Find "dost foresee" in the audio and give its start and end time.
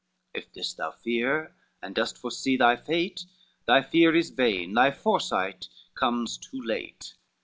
1.93-2.57